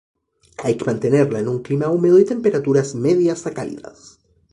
[0.63, 4.17] Hay que mantenerla en un clima húmedo y temperaturas medias a cálidas.